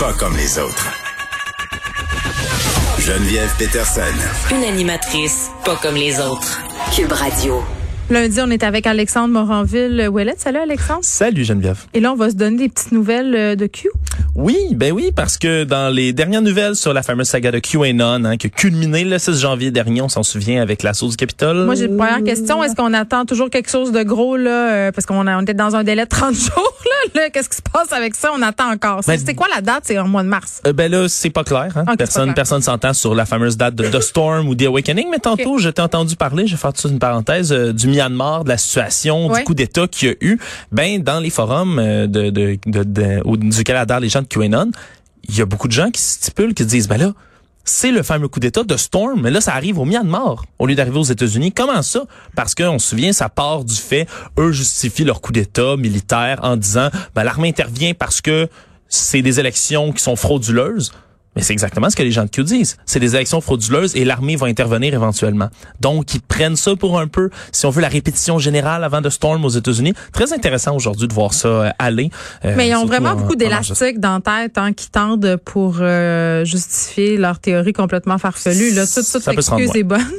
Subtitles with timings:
[0.00, 0.86] pas comme les autres.
[3.00, 4.00] Geneviève Peterson.
[4.50, 6.62] Une animatrice pas comme les autres.
[6.96, 7.62] Cube Radio.
[8.08, 10.36] Lundi, on est avec Alexandre Moranville-Ouellet.
[10.38, 11.00] Salut, Alexandre.
[11.02, 11.84] Salut Geneviève.
[11.92, 13.90] Et là, on va se donner des petites nouvelles euh, de Q.
[14.36, 18.24] Oui, ben oui, parce que dans les dernières nouvelles sur la fameuse saga de QAnon,
[18.24, 21.64] hein, qui a culminé le 6 janvier dernier, on s'en souvient avec l'assaut du Capitole.
[21.64, 22.62] Moi, j'ai une première question.
[22.62, 25.74] Est-ce qu'on attend toujours quelque chose de gros, là, euh, parce qu'on on était dans
[25.76, 26.74] un délai de 30 jours,
[27.14, 27.20] là.
[27.22, 28.30] là Qu'est-ce qui se passe avec ça?
[28.34, 29.00] On attend encore.
[29.02, 29.82] C'est Ben, c'est quoi la date?
[29.84, 30.62] C'est en mois de mars.
[30.66, 31.68] Euh, ben là, c'est pas clair.
[31.74, 31.80] Hein?
[31.80, 32.34] C'est pas personne, clair.
[32.34, 35.08] personne s'entend sur la fameuse date de The Storm ou The Awakening.
[35.10, 38.44] Mais tantôt, je t'ai entendu parler, je vais faire tout une parenthèse, euh, du Myanmar,
[38.44, 39.40] de la situation, Ouais.
[39.40, 40.38] du coup d'État qu'il y a eu.
[40.72, 44.70] Ben dans les forums euh, de, de, de, de- au- du Canada, les gens QAnon,
[45.28, 47.12] il y a beaucoup de gens qui stipulent, qui se disent, ben là,
[47.64, 50.74] c'est le fameux coup d'État de Storm, mais là, ça arrive au Myanmar au lieu
[50.74, 51.52] d'arriver aux États-Unis.
[51.52, 52.04] Comment ça?
[52.34, 54.06] Parce qu'on se souvient, ça part du fait,
[54.38, 58.48] eux justifient leur coup d'État militaire en disant, ben, l'armée intervient parce que
[58.88, 60.92] c'est des élections qui sont frauduleuses.
[61.36, 62.76] Mais c'est exactement ce que les gens de Q disent.
[62.86, 65.48] C'est des élections frauduleuses et l'armée va intervenir éventuellement.
[65.80, 69.08] Donc, ils prennent ça pour un peu, si on veut, la répétition générale avant de
[69.10, 69.94] Storm aux États-Unis.
[70.12, 72.10] Très intéressant aujourd'hui de voir ça euh, aller.
[72.44, 75.76] euh, Mais ils ont vraiment en- beaucoup d'élastiques dans la tête hein, qui tendent pour
[75.80, 78.72] euh, justifier leur théorie complètement farfelue.
[78.72, 80.00] Là, toute, toute Ça peut se rendre l'excuse est bonne.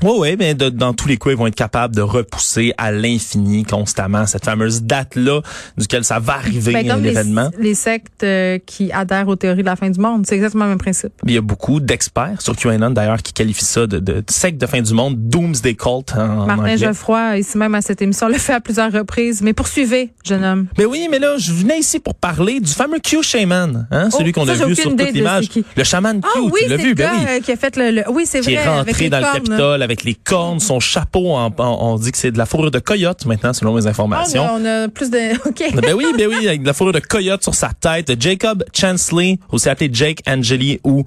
[0.00, 2.92] Oui, oui, mais de- dans tous les cas, ils vont être capables de repousser à
[2.92, 5.40] l'infini constamment cette fameuse date-là
[5.76, 7.50] duquel ça va arriver Ben, les, l'événement.
[7.58, 8.24] les sectes
[8.66, 10.24] qui adhèrent aux théories de la fin du monde.
[10.24, 11.12] C'est exactement le même principe.
[11.26, 14.60] Il y a beaucoup d'experts sur QAnon d'ailleurs qui qualifient ça de, de, de secte
[14.60, 16.78] de fin du monde, Doomsday Cult en, en Martin anglais.
[16.78, 19.42] Geoffroy, ici même à cette émission, le fait à plusieurs reprises.
[19.42, 20.66] Mais poursuivez, jeune homme.
[20.78, 24.32] Mais oui, mais là, je venais ici pour parler du fameux Q Shaman, hein, celui
[24.32, 25.48] qu'on Oh, a vu sur toute l'image.
[25.48, 25.64] qui.
[25.76, 27.24] Le chaman Q, Ah oui, tu l'as c'est vu, le ben oui.
[27.28, 27.90] euh, qui a fait le...
[27.90, 28.64] le- Oui, c'est Qui vrai.
[28.64, 29.24] est avec rentré dans le.
[29.32, 32.70] Capitole avec les cornes, son chapeau, en- en- on dit que c'est de la fourrure
[32.70, 34.46] de coyote maintenant, selon mes Ah, informations.
[34.54, 35.34] on a plus de...
[35.48, 35.62] OK.
[35.82, 38.10] Ben oui, ben oui, avec de la fourrure de coyote sur sa tête.
[38.20, 41.04] Jacob Chansley, aussi appelé Jake Angeli ou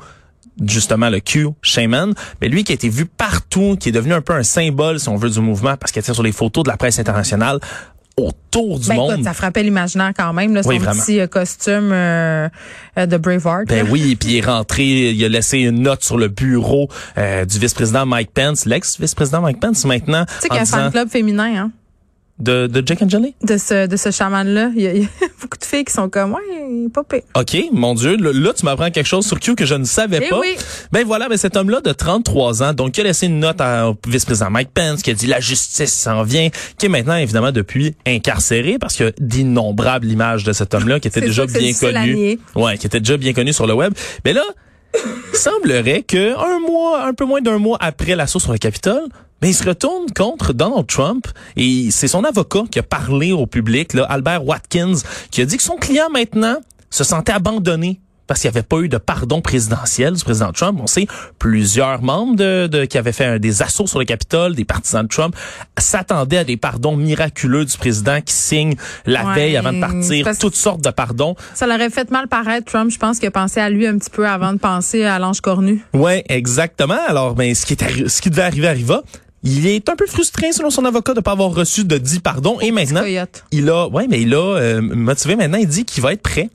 [0.66, 4.22] justement le Q Shaman, mais lui qui a été vu partout, qui est devenu un
[4.22, 6.70] peu un symbole, si on veut, du mouvement, parce qu'il était sur les photos de
[6.70, 7.60] la presse internationale
[8.18, 9.12] autour du Ben monde.
[9.14, 10.92] écoute, ça frappait l'imaginaire quand même, là, son vraiment.
[11.02, 12.50] petit euh, costume euh,
[12.98, 13.68] euh, de Braveheart.
[13.68, 13.92] Ben là.
[13.92, 17.58] oui, puis il est rentré, il a laissé une note sur le bureau euh, du
[17.58, 21.10] vice-président Mike Pence, l'ex-vice-président Mike Pence maintenant, Tu sais qu'il y a un fan club
[21.10, 21.72] féminin, hein,
[22.38, 23.34] de, de Jake Angeli?
[23.44, 24.72] de ce, de ce chaman-là.
[24.76, 25.08] Il y, a, il y a
[25.42, 27.22] beaucoup de filles qui sont comme, ouais, il est pas pire.
[27.36, 30.30] OK, mon Dieu, là, tu m'apprends quelque chose sur Q que je ne savais Eh
[30.30, 30.40] pas.
[30.40, 30.56] oui.
[30.92, 33.90] Ben voilà, ben cet homme-là de 33 ans, donc qui a laissé une note à-
[33.90, 37.52] au vice-président Mike Pence, qui a dit la justice s'en vient, qui est maintenant évidemment
[37.52, 41.72] depuis incarcéré parce qu'il y a d'innombrables images de cet homme-là qui était déjà bien
[41.74, 42.40] connu.
[42.56, 43.94] Ouais, qui était déjà bien connu sur le web.
[44.26, 44.44] Mais là,
[44.94, 49.04] il semblerait que un mois, un peu moins d'un mois après l'assaut sur le Capitole,
[49.42, 53.48] ben, il se retourne contre Donald Trump et c'est son avocat qui a parlé au
[53.48, 54.94] public, là, Albert Watkins,
[55.32, 56.58] qui a dit que son client maintenant
[56.90, 60.80] se sentait abandonné parce qu'il n'y avait pas eu de pardon présidentiel du président Trump.
[60.82, 61.06] On sait
[61.38, 65.04] plusieurs membres de, de- qui avaient fait un- des assauts sur le Capitole, des partisans
[65.04, 65.36] de Trump,
[65.78, 68.76] s'attendaient à des pardons miraculeux du président qui signe
[69.06, 71.36] la Ouais, veille avant de partir toutes sortes de pardons.
[71.56, 72.90] Ça l'aurait fait mal paraître, Trump.
[72.90, 75.42] Je pense qu'il a pensé à lui un petit peu avant de penser à l'ange
[75.42, 75.84] cornu.
[75.94, 77.00] Ouais, exactement.
[77.10, 79.02] Alors, ben, ce qui est ce qui devait arriver arriva.
[79.44, 82.60] Il est un peu frustré, selon son avocat, de pas avoir reçu de 10 pardons.
[82.60, 83.02] Et maintenant,
[83.52, 85.58] il a, ouais, mais il a euh, motivé maintenant.
[85.58, 86.50] Il dit qu'il va être prêt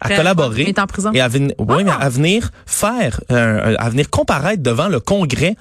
[0.00, 0.62] à Prêt collaborer quoi?
[0.64, 1.12] Il est en prison?
[1.14, 1.84] et à, venir- ouais, Ah!
[1.84, 5.56] mais à venir faire, euh, à venir comparaître devant le Congrès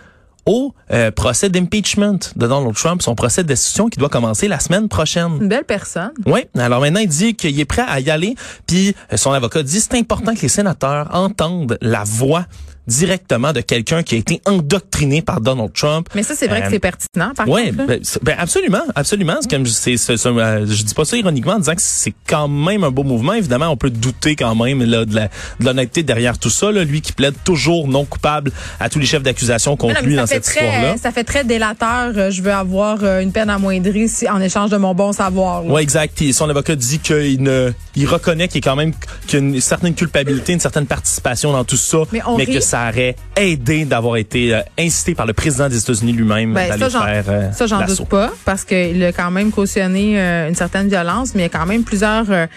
[0.47, 4.59] au euh, procès d'impeachment de Donald Trump, son procès de destitution qui doit commencer la
[4.59, 5.37] semaine prochaine.
[5.41, 6.11] Une belle personne.
[6.25, 8.35] Oui, alors maintenant il dit qu'il est prêt à y aller,
[8.67, 12.45] puis euh, son avocat dit c'est important que les sénateurs entendent la voix
[12.88, 16.07] directement de quelqu'un qui a été endoctriné par Donald Trump.
[16.16, 17.85] Mais ça, c'est vrai Euh, que c'est pertinent, par Ouais, contre.
[17.88, 19.35] ben, ben, absolument, absolument.
[19.41, 21.81] C'est comme je- c'est, c'est- c'est- euh, je dis pas ça ironiquement en disant que
[21.81, 23.34] c'est quand même un beau mouvement.
[23.34, 25.28] Évidemment, on peut douter quand même là, de, la,
[25.59, 26.72] de l'honnêteté derrière tout ça.
[26.72, 30.07] Là, lui qui plaide toujours non coupable à tous les chefs d'accusation Mais contre mais
[30.07, 30.95] lui ça dans cette très, histoire-là.
[31.01, 32.13] Ça fait très délateur.
[32.16, 35.66] euh, Je veux avoir euh, une peine amoindrie si, en échange de mon bon savoir.
[35.66, 36.22] Ouais, exact.
[36.34, 38.91] Son avocat dit qu'il ne, il reconnaît qu'il y a quand même
[39.28, 42.44] qu'il y a une certaine culpabilité, une certaine participation dans tout ça, Mais on que
[42.44, 42.62] rit.
[42.75, 46.89] Ça aurait aidé d'avoir été euh, incité par le président des États-Unis lui-même Ben, d'aller
[46.89, 50.89] faire euh, Ça, j'en doute pas, parce qu'il a quand même cautionné euh, une certaine
[50.89, 52.48] violence, mais il y a quand même plusieurs euh,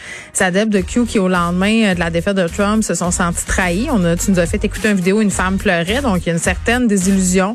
[0.40, 3.44] adeptes de Q qui, au lendemain euh, de la défaite de Trump, se sont sentis
[3.46, 3.88] trahis.
[3.92, 6.26] On a, tu nous as fait écouter une vidéo où une femme pleurait, donc il
[6.26, 7.54] y a une certaine désillusion,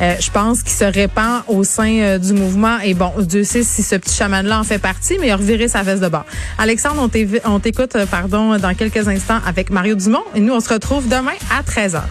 [0.00, 2.78] euh, je pense, qui se répand au sein du mouvement.
[2.84, 5.66] Et bon, Dieu sait si ce petit chaman-là en fait partie, mais il a reviré
[5.66, 6.26] sa veste de bord.
[6.58, 7.08] Alexandre,
[7.44, 11.32] on t'écoute, pardon, dans quelques instants avec Mario Dumont, et nous, on se retrouve demain
[11.50, 12.03] à 13h.